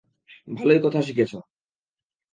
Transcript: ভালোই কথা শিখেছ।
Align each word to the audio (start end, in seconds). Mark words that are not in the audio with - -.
ভালোই 0.47 0.79
কথা 0.83 0.99
শিখেছ। 1.01 1.33